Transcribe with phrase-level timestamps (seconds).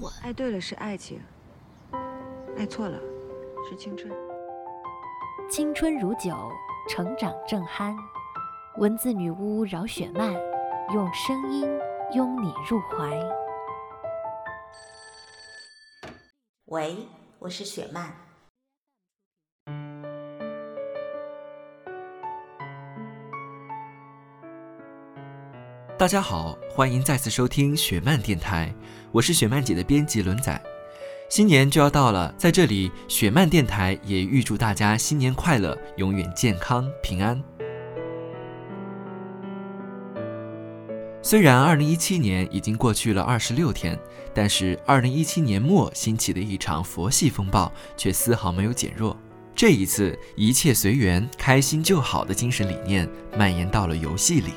[0.00, 0.12] 蠢。
[0.22, 1.20] 爱对了是爱情，
[2.56, 2.98] 爱错了
[3.68, 4.12] 是青春。
[5.50, 6.50] 青春如酒，
[6.88, 7.94] 成长正酣。
[8.78, 10.34] 文字女巫饶雪漫，
[10.92, 11.68] 用声音
[12.12, 13.20] 拥你入怀。
[16.66, 17.06] 喂，
[17.38, 18.23] 我是雪漫。
[26.04, 28.70] 大家好，欢迎再次收听雪漫电台，
[29.10, 30.62] 我是雪漫姐的编辑轮仔。
[31.30, 37.42] 新年就要到了，在这里，雪漫电台也预祝大家新年快乐，永远健康平安。
[41.22, 43.98] 虽然二零一七年已经过去了二十六天，
[44.34, 49.16] 但是二零一七年末兴起的一场佛系风暴却丝毫没有减弱。
[49.56, 54.52] 这一次，一切随缘、开心就好的精神理念蔓延到了游戏里。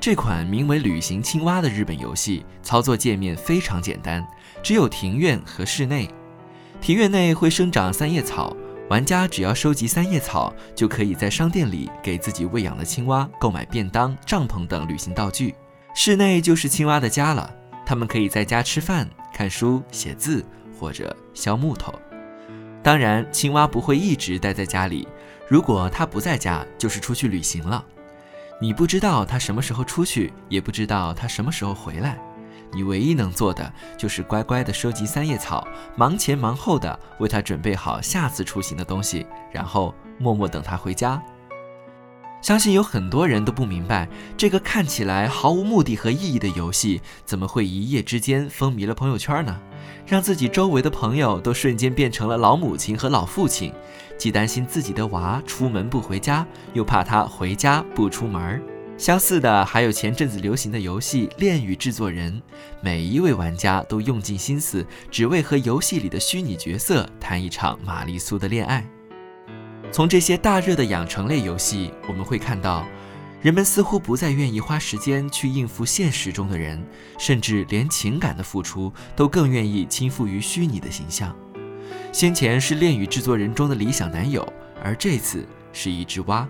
[0.00, 4.24] 这款名为《旅行青蛙》的日本游戏，操作界面非常简单，
[4.62, 6.08] 只有庭院和室内。
[6.80, 8.56] 庭院内会生长三叶草，
[8.88, 15.52] 玩家只要收集三叶草，就可以在商店里给自己喂养的青蛙购买便当、帐篷等旅行道具。
[15.96, 17.52] 室内就是青蛙的家了，
[17.84, 20.46] 它们可以在家吃饭、看书、写字
[20.78, 21.92] 或者削木头。
[22.84, 25.08] 当然，青蛙不会一直待在家里，
[25.48, 27.84] 如果它不在家，就是出去旅行了。
[28.60, 32.18] 你不知道他什么时候出去，也不知道他什么时候回来。
[32.72, 41.22] 你唯一能做的就是乖乖的收集三叶草，忙前忙后的为他准备好下次出行的东西，然后默默等他回家。
[42.40, 49.60] 相信有很多人都不明白，这个看起来毫无目的和意义的游戏，怎么会一夜之间风靡了朋友圈呢？
[50.06, 53.72] 让自己周围的朋友都瞬间变成了老母亲和老父亲。
[54.16, 58.62] 既担心自己的娃出门不回家，又怕他回家不出门。
[58.96, 62.32] 相似的还有前阵子流行的游戏《恋与制作人》，
[62.80, 68.84] 每一位玩家都用尽心思，只为和游戏里的虚拟角色谈一场玛丽苏的恋爱。
[69.90, 72.86] 从这些大热的养成类游戏，我们会看到，
[73.42, 76.80] 人们似乎不再愿意花时间去应付现实中的人，
[77.18, 81.34] 甚至连情感的付出都更愿意倾覆于虚拟的形象。
[82.12, 84.46] 先前是恋与制作人中的理想男友，
[84.84, 86.48] 而这次是一只蛙。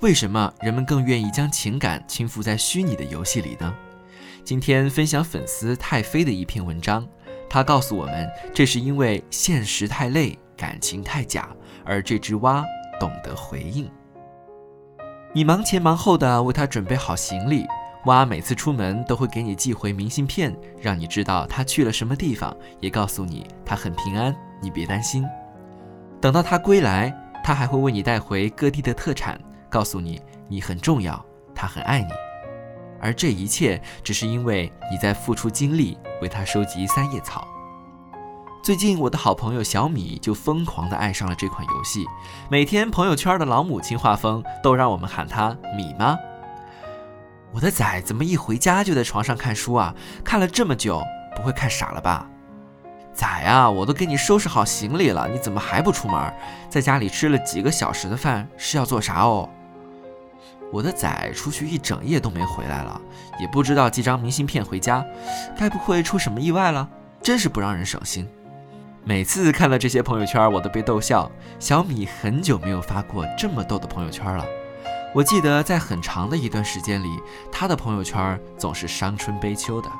[0.00, 3.74] 为什么人们更愿意将情感倾覆在虚拟的游戏里呢？
[4.42, 7.06] 今天分享粉丝太妃的一篇文章，
[7.50, 11.50] 他告诉我们，这是因为现实太累，感情太假，
[11.84, 12.64] 而这只蛙。
[12.98, 13.90] 懂得回应，
[15.32, 17.66] 你忙前忙后的为他准备好行李，
[18.04, 25.24] 蛙每次出门都会给你寄回明信片，让你知道他去了什么地方，也告诉你他很平安，你别担心。
[26.20, 27.10] 等到他归来，
[27.42, 29.40] 他还会为你带回各地的特产，
[29.70, 32.08] 告诉你你很重要，他很爱你。
[33.00, 37.48] 而这一切只是因为你在付出精力为他收集三叶草。
[38.62, 42.04] 最近，我的好朋友小米就疯狂地爱上了这款游戏，
[42.50, 46.18] 每天朋友圈的老母亲画风都让我们喊他米妈。
[47.52, 49.94] 我的仔怎么一回家就在床上看书啊？
[50.22, 51.02] 看了这么久，
[51.34, 52.28] 不会看傻了吧？
[53.14, 56.32] 仔啊，我都给你收拾好行李了，你怎么还不出门？
[56.68, 59.48] 在家里吃了几个小时的饭，是要做啥哦？
[60.72, 63.00] 我的仔出去一整夜都没回来了，
[63.40, 65.04] 也不知道寄张明信片回家，
[65.58, 66.88] 该不会出什么意外了？
[67.22, 68.28] 真是不让人省心。
[69.02, 71.30] 每次看到这些朋友圈，我都被逗笑。
[71.58, 74.44] 小米很久没有发过这么逗的朋友圈了。
[75.12, 77.08] 我记得在很长的一段时间里，
[77.50, 79.90] 他的朋友圈总是伤春悲秋的。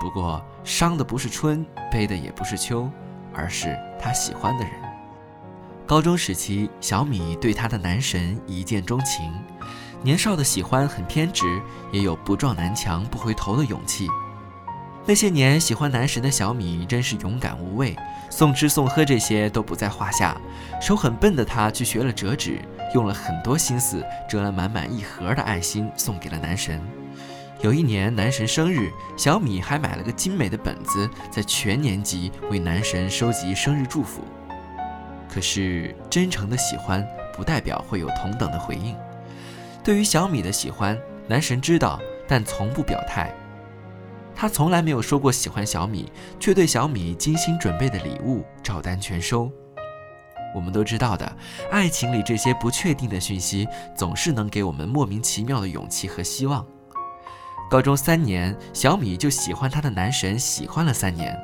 [0.00, 2.90] 不过，伤的不是春，悲的也不是秋，
[3.32, 4.72] 而是他喜欢的人。
[5.86, 9.32] 高中时期，小米对他的男神一见钟情。
[10.02, 11.44] 年少的喜欢很偏执，
[11.90, 14.08] 也有不撞南墙不回头的勇气。
[15.04, 17.96] 那些年喜欢男神的小米真是勇敢无畏，
[18.28, 20.36] 送吃送喝这些都不在话下。
[20.80, 22.60] 手很笨的他去学了折纸，
[22.92, 26.80] 用了很多心思折了满满一盒的爱心送给了男神。
[27.62, 34.22] 有一年男神生日，小米还买了个精美的本子，在全年级为男神收集生日祝福。
[35.28, 38.96] 可是真诚的喜欢不代表会有同等的回应。
[39.86, 43.32] 对于小米的喜欢，男神知道，但从不表态。
[44.34, 46.10] 他从来没有说过喜欢小米，
[46.40, 49.48] 却对小米精心准备的礼物照单全收。
[50.52, 51.36] 我们都知道的，
[51.70, 56.66] 爱情里这些不确定的讯息，总是能给我们莫名其妙的勇气和希望。
[57.70, 61.38] 高中三年，小米就喜欢他的男神，喜欢了三年。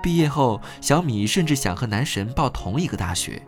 [0.00, 3.42] 毕业后，小米甚至想和男神报同一个大学。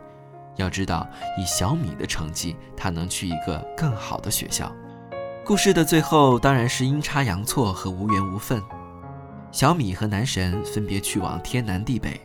[0.59, 1.07] 要知道，
[1.37, 4.71] 以小米的成绩，他能去一个更好的学校。
[5.43, 8.61] 故事的最后当然是阴差阳错和无缘无分。
[9.51, 12.21] 小米和男神分别去往天南地北，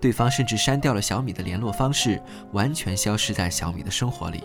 [0.00, 4.44] 对方甚至删掉了小米的联络方式，完全消失在小米的生活里。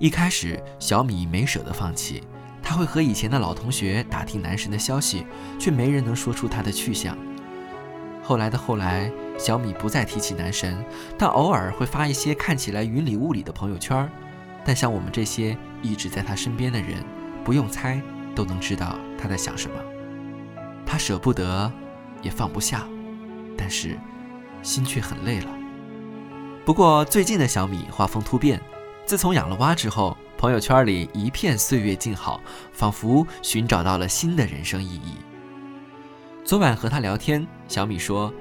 [0.00, 2.24] 一开始，小米没舍得放弃，
[2.60, 5.24] 他会和以前的老同学打听男神的消息，
[5.60, 7.16] 却没人能说出他的去向。
[8.30, 10.84] 后来的后来，小米不再提起男神，
[11.18, 14.08] 但偶尔会发一些看起来云里雾里的朋友圈。
[14.64, 17.04] 但像我们这些一直在他身边的人，
[17.44, 18.00] 不用猜，
[18.32, 19.74] 都能知道他在想什么。
[20.86, 21.72] 他舍不得，
[22.22, 22.86] 也放不下，
[23.58, 23.98] 但是
[24.62, 25.48] 心却很累了。
[26.64, 28.62] 不过最近的小米画风突变，
[29.04, 32.40] 自从养了蛙之后，朋友圈里一片岁月静好，
[32.70, 35.16] 仿佛寻找到了新的人生意义。
[36.50, 38.34] 昨晚和他聊天，小米说：“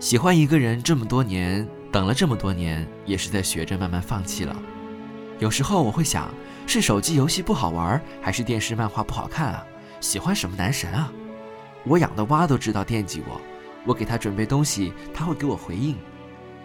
[0.00, 4.56] 喜欢一个人这么多年，等了这么多年，也是在学着慢慢放弃了。
[5.40, 6.32] 有时候我会想。”
[6.66, 9.62] 是手机游戏不好玩，还是电视漫画不好看啊？
[10.00, 11.12] 喜欢什么男神啊？
[11.84, 13.38] 我养的蛙都知道惦记我，
[13.84, 15.98] 我给他准备东西，他会给我回应。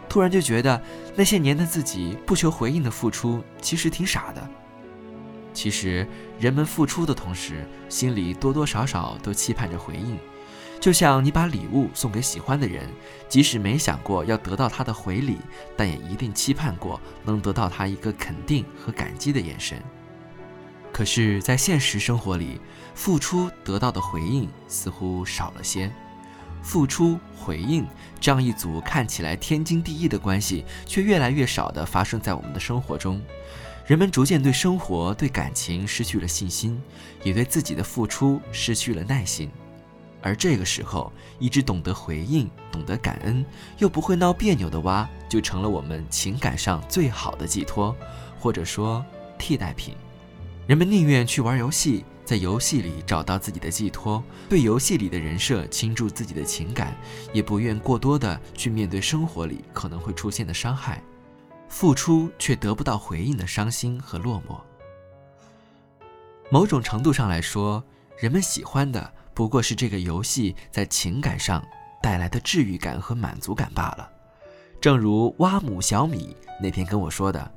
[0.07, 0.81] 突然就觉得
[1.13, 4.49] 那些年的自己不求回应的付出，其实挺傻的。
[5.53, 6.07] 其实
[6.39, 10.17] 人们付出的同时，心里多多少少都期盼着回应。
[10.79, 12.89] 就像你把礼物送给喜欢的人，
[13.27, 15.37] 即使没想过要得到他的回礼，
[15.75, 19.77] 但也一定期盼过能得到他一个肯定和感激的眼神。
[20.93, 22.61] 可是，在现实生活里，
[22.95, 25.91] 付出得到的回应似乎少了些。
[26.61, 27.85] 付出回应
[28.19, 33.21] 这样一组看起来天经地义的关系，却越来越少地发生在我们的生活中。
[33.85, 36.81] 人们逐渐对生活、对感情失去了信心，
[37.23, 39.49] 也对自己的付出失去了耐心。
[40.21, 43.45] 而这个时候，一只懂得回应、懂得感恩，
[43.77, 47.95] 又不会闹别扭的蛙，就成了我们情感上最好的寄托，
[48.39, 49.05] 或者说
[49.37, 49.95] 替代品。
[50.67, 56.95] 人们宁愿去玩游戏，在游戏里找到自己的寄托，对游戏里的人设倾注自己的情感，
[57.31, 61.01] 也不愿过多的去面对生活里可能会出现的伤害，
[61.69, 64.59] 付出却得不到回应的伤心和落寞。
[66.51, 67.81] 某种程度上来说，
[68.17, 69.13] 人们喜欢的。
[69.39, 71.65] 不过是这个游戏在情感上
[72.01, 74.11] 带来的治愈感和满足感罢了。
[74.81, 77.49] 正如蛙母小米那天跟我说的，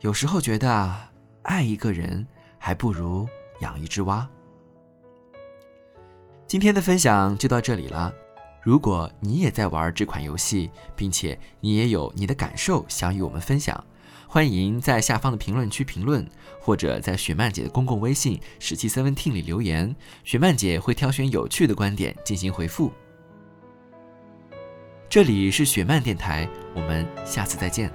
[0.00, 0.94] 有时候觉得
[1.40, 2.26] 爱一个人
[2.58, 3.26] 还不如
[3.60, 4.28] 养一只蛙。
[6.46, 8.12] 今天的分享就到这里了。
[8.62, 13.84] 如果你也在玩这款游戏，并且你也有你的感受想与我们分享。
[14.28, 16.24] 欢迎在下方的评论区评论，
[16.60, 19.94] 或者在雪漫姐的公共微信“十七 seventeen” 里留言，
[20.24, 22.92] 雪漫姐会挑选有趣的观点进行回复。
[25.08, 27.92] 这里是雪漫电台，我们下次再见。